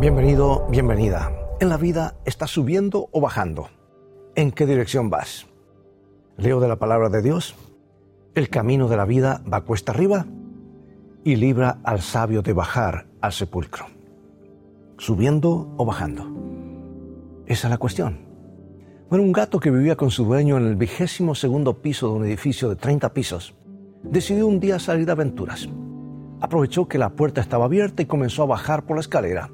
Bienvenido, 0.00 0.66
bienvenida. 0.70 1.30
En 1.60 1.68
la 1.68 1.76
vida 1.76 2.14
estás 2.24 2.48
subiendo 2.48 3.10
o 3.12 3.20
bajando. 3.20 3.68
¿En 4.34 4.50
qué 4.50 4.64
dirección 4.64 5.10
vas? 5.10 5.46
Leo 6.38 6.58
de 6.58 6.68
la 6.68 6.76
palabra 6.76 7.10
de 7.10 7.20
Dios. 7.20 7.54
El 8.34 8.48
camino 8.48 8.88
de 8.88 8.96
la 8.96 9.04
vida 9.04 9.42
va 9.52 9.60
cuesta 9.60 9.92
arriba 9.92 10.24
y 11.22 11.36
libra 11.36 11.80
al 11.84 12.00
sabio 12.00 12.40
de 12.40 12.54
bajar 12.54 13.08
al 13.20 13.34
sepulcro. 13.34 13.88
¿Subiendo 14.96 15.74
o 15.76 15.84
bajando? 15.84 16.24
Esa 17.44 17.66
es 17.66 17.70
la 17.70 17.76
cuestión. 17.76 18.20
Bueno, 19.10 19.22
un 19.22 19.32
gato 19.32 19.60
que 19.60 19.70
vivía 19.70 19.96
con 19.96 20.10
su 20.10 20.24
dueño 20.24 20.56
en 20.56 20.64
el 20.64 20.76
vigésimo 20.76 21.34
segundo 21.34 21.82
piso 21.82 22.08
de 22.08 22.14
un 22.14 22.24
edificio 22.24 22.70
de 22.70 22.76
30 22.76 23.12
pisos 23.12 23.54
decidió 24.02 24.46
un 24.46 24.60
día 24.60 24.78
salir 24.78 25.04
de 25.04 25.12
aventuras. 25.12 25.68
Aprovechó 26.40 26.88
que 26.88 26.96
la 26.96 27.10
puerta 27.10 27.42
estaba 27.42 27.66
abierta 27.66 28.00
y 28.00 28.06
comenzó 28.06 28.44
a 28.44 28.46
bajar 28.46 28.86
por 28.86 28.96
la 28.96 29.02
escalera. 29.02 29.50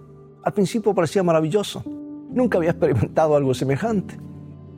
Al 0.47 0.53
principio 0.53 0.95
parecía 0.95 1.25
maravilloso. 1.25 1.83
Nunca 2.31 2.59
había 2.59 2.71
experimentado 2.71 3.35
algo 3.35 3.53
semejante. 3.53 4.17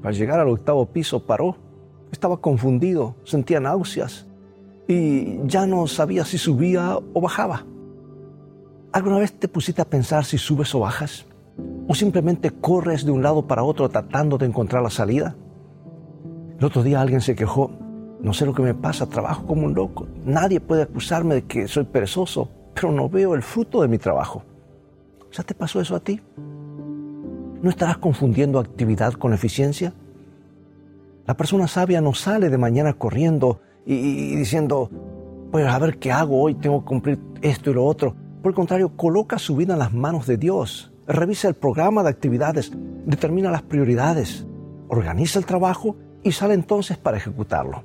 Al 0.02 0.14
llegar 0.14 0.40
al 0.40 0.48
octavo 0.48 0.86
piso 0.86 1.26
paró. 1.26 1.56
Estaba 2.10 2.38
confundido, 2.38 3.16
sentía 3.24 3.60
náuseas 3.60 4.26
y 4.86 5.46
ya 5.46 5.66
no 5.66 5.86
sabía 5.86 6.24
si 6.24 6.38
subía 6.38 6.96
o 7.12 7.20
bajaba. 7.20 7.66
¿Alguna 8.92 9.18
vez 9.18 9.34
te 9.38 9.46
pusiste 9.46 9.82
a 9.82 9.84
pensar 9.84 10.24
si 10.24 10.38
subes 10.38 10.74
o 10.74 10.80
bajas? 10.80 11.26
¿O 11.86 11.94
simplemente 11.94 12.50
corres 12.50 13.04
de 13.04 13.10
un 13.10 13.22
lado 13.22 13.46
para 13.46 13.62
otro 13.62 13.90
tratando 13.90 14.38
de 14.38 14.46
encontrar 14.46 14.82
la 14.82 14.88
salida? 14.88 15.36
El 16.58 16.64
otro 16.64 16.82
día 16.82 17.02
alguien 17.02 17.20
se 17.20 17.36
quejó, 17.36 17.72
no 18.22 18.32
sé 18.32 18.46
lo 18.46 18.54
que 18.54 18.62
me 18.62 18.72
pasa, 18.72 19.06
trabajo 19.06 19.44
como 19.44 19.66
un 19.66 19.74
loco. 19.74 20.08
Nadie 20.24 20.60
puede 20.60 20.84
acusarme 20.84 21.34
de 21.34 21.42
que 21.44 21.68
soy 21.68 21.84
perezoso, 21.84 22.48
pero 22.72 22.90
no 22.90 23.10
veo 23.10 23.34
el 23.34 23.42
fruto 23.42 23.82
de 23.82 23.88
mi 23.88 23.98
trabajo. 23.98 24.44
¿Ya 25.32 25.42
te 25.42 25.54
pasó 25.54 25.80
eso 25.80 25.94
a 25.94 26.00
ti? 26.00 26.20
¿No 27.60 27.70
estarás 27.70 27.98
confundiendo 27.98 28.58
actividad 28.58 29.14
con 29.14 29.32
eficiencia? 29.32 29.92
La 31.26 31.36
persona 31.36 31.68
sabia 31.68 32.00
no 32.00 32.14
sale 32.14 32.48
de 32.48 32.58
mañana 32.58 32.94
corriendo 32.94 33.60
y, 33.84 34.36
diciendo, 34.36 34.90
pues 35.50 35.66
a 35.66 35.78
ver 35.78 35.98
qué 35.98 36.12
hago 36.12 36.40
hoy, 36.40 36.54
tengo 36.54 36.80
que 36.80 36.86
cumplir 36.86 37.18
esto 37.42 37.70
y 37.70 37.74
lo 37.74 37.84
otro. 37.84 38.14
Por 38.42 38.50
el 38.50 38.54
contrario, 38.56 38.96
coloca 38.96 39.38
su 39.38 39.56
vida 39.56 39.74
en 39.74 39.80
las 39.80 39.92
manos 39.92 40.26
de 40.26 40.36
Dios, 40.36 40.92
revisa 41.06 41.48
el 41.48 41.54
programa 41.54 42.02
de 42.02 42.10
actividades, 42.10 42.72
determina 43.06 43.50
las 43.50 43.62
prioridades, 43.62 44.46
organiza 44.88 45.38
el 45.38 45.46
trabajo 45.46 45.96
y 46.22 46.32
sale 46.32 46.54
entonces 46.54 46.96
para 46.96 47.16
ejecutarlo. 47.16 47.82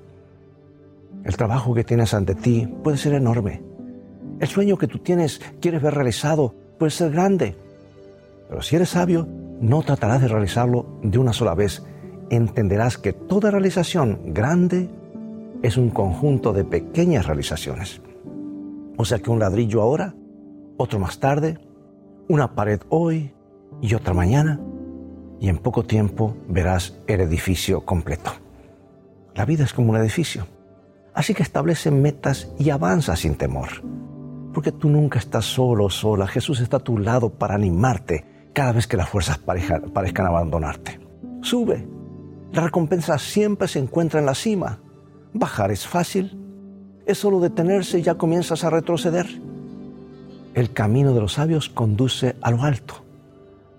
El 1.23 1.35
trabajo 1.35 1.73
que 1.73 1.83
tienes 1.83 2.13
ante 2.13 2.35
ti 2.35 2.67
puede 2.83 2.97
ser 2.97 3.13
enorme. 3.13 3.61
El 4.39 4.47
sueño 4.47 4.78
que 4.78 4.88
tú 4.88 5.00
tienes, 5.00 5.41
quieres 5.59 5.81
ver 5.81 5.94
realizado, 5.94 6.53
puede 6.83 6.91
ser 6.91 7.11
grande. 7.11 7.55
Pero 8.49 8.61
si 8.61 8.75
eres 8.75 8.89
sabio, 8.89 9.25
no 9.61 9.83
tratarás 9.83 10.19
de 10.19 10.27
realizarlo 10.27 10.99
de 11.01 11.17
una 11.17 11.31
sola 11.31 11.55
vez. 11.55 11.81
Entenderás 12.29 12.97
que 12.97 13.13
toda 13.13 13.51
realización 13.51 14.19
grande 14.33 14.89
es 15.61 15.77
un 15.77 15.91
conjunto 15.91 16.51
de 16.51 16.65
pequeñas 16.65 17.25
realizaciones. 17.25 18.01
O 18.97 19.05
sea 19.05 19.19
que 19.19 19.31
un 19.31 19.39
ladrillo 19.39 19.81
ahora, 19.81 20.13
otro 20.75 20.99
más 20.99 21.21
tarde, 21.21 21.57
una 22.27 22.53
pared 22.53 22.81
hoy 22.89 23.33
y 23.81 23.93
otra 23.93 24.13
mañana, 24.13 24.59
y 25.39 25.47
en 25.47 25.59
poco 25.59 25.85
tiempo 25.85 26.35
verás 26.49 26.99
el 27.07 27.21
edificio 27.21 27.85
completo. 27.85 28.31
La 29.35 29.45
vida 29.45 29.63
es 29.63 29.71
como 29.71 29.91
un 29.91 29.95
edificio. 29.95 30.47
Así 31.13 31.33
que 31.33 31.43
establece 31.43 31.91
metas 31.91 32.51
y 32.59 32.71
avanza 32.71 33.15
sin 33.15 33.35
temor. 33.35 33.69
Porque 34.53 34.71
tú 34.71 34.89
nunca 34.89 35.19
estás 35.19 35.45
solo 35.45 35.85
o 35.85 35.89
sola. 35.89 36.27
Jesús 36.27 36.59
está 36.59 36.77
a 36.77 36.83
tu 36.83 36.97
lado 36.97 37.29
para 37.29 37.55
animarte 37.55 38.25
cada 38.53 38.71
vez 38.71 38.87
que 38.87 38.97
las 38.97 39.09
fuerzas 39.09 39.39
parezcan 39.39 40.25
abandonarte. 40.25 41.00
Sube. 41.41 41.88
La 42.51 42.61
recompensa 42.61 43.17
siempre 43.17 43.67
se 43.67 43.79
encuentra 43.79 44.19
en 44.19 44.28
la 44.28 44.35
cima. 44.35 44.79
Bajar 45.33 45.72
es 45.72 45.88
fácil. 45.88 46.39
Es 47.05 47.17
solo 47.17 47.39
detenerse 47.39 48.00
y 48.00 48.03
ya 48.03 48.16
comienzas 48.16 48.63
a 48.63 48.69
retroceder. 48.69 49.28
El 50.53 50.72
camino 50.72 51.13
de 51.16 51.22
los 51.22 51.33
sabios 51.33 51.69
conduce 51.69 52.35
a 52.41 52.51
lo 52.51 52.61
alto. 52.61 53.03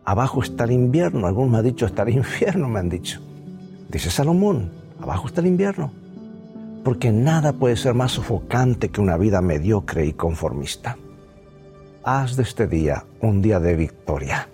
Abajo 0.05 0.43
está 0.43 0.65
el 0.65 0.73
invierno. 0.73 1.29
Algunos 1.29 1.53
me 1.53 1.59
han 1.59 1.65
dicho, 1.65 1.87
está 1.87 2.03
el 2.03 2.09
infierno, 2.17 2.69
me 2.69 2.81
han 2.81 2.91
dicho. 2.91 3.21
Dice 3.89 4.11
Salomón, 4.11 4.73
abajo 5.01 5.29
está 5.29 5.41
el 5.41 5.47
invierno. 5.47 5.93
Porque 6.85 7.11
nada 7.13 7.55
puede 7.55 7.77
ser 7.77 7.95
más 7.95 8.13
sofocante 8.13 8.91
que 8.91 9.01
una 9.01 9.17
vida 9.17 9.41
mediocre 9.41 10.05
y 10.05 10.13
conformista. 10.13 10.99
Haz 12.05 12.37
de 12.37 12.43
este 12.43 12.67
día 12.67 13.07
un 13.23 13.41
día 13.41 13.59
de 13.59 13.75
victoria. 13.75 14.51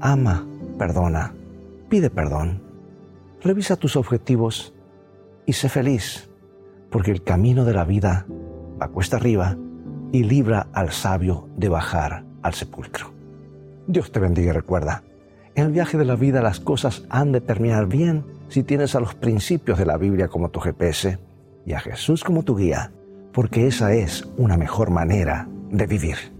Ama, 0.00 0.44
perdona, 0.76 1.32
pide 1.88 2.10
perdón. 2.10 2.60
Revisa 3.42 3.76
tus 3.76 3.94
objetivos 3.94 4.74
y 5.46 5.52
sé 5.52 5.68
feliz, 5.68 6.28
porque 6.90 7.12
el 7.12 7.22
camino 7.22 7.64
de 7.64 7.74
la 7.74 7.84
vida 7.84 8.26
va 8.82 8.88
cuesta 8.88 9.16
arriba 9.16 9.56
y 10.10 10.24
libra 10.24 10.66
al 10.72 10.90
sabio 10.90 11.48
de 11.56 11.68
bajar 11.68 12.24
al 12.42 12.54
sepulcro. 12.54 13.12
Dios 13.86 14.10
te 14.10 14.18
bendiga 14.18 14.50
y 14.50 14.52
recuerda, 14.52 15.04
en 15.54 15.66
el 15.66 15.72
viaje 15.72 15.96
de 15.96 16.04
la 16.04 16.16
vida 16.16 16.42
las 16.42 16.58
cosas 16.58 17.04
han 17.08 17.30
de 17.30 17.40
terminar 17.40 17.86
bien 17.86 18.24
si 18.48 18.64
tienes 18.64 18.96
a 18.96 19.00
los 19.00 19.14
principios 19.14 19.78
de 19.78 19.86
la 19.86 19.96
Biblia 19.96 20.26
como 20.26 20.50
tu 20.50 20.58
GPS 20.58 21.20
y 21.66 21.74
a 21.74 21.80
Jesús 21.80 22.24
como 22.24 22.44
tu 22.44 22.56
guía, 22.56 22.92
porque 23.32 23.66
esa 23.66 23.92
es 23.92 24.26
una 24.38 24.56
mejor 24.56 24.90
manera 24.90 25.48
de 25.70 25.86
vivir. 25.86 26.35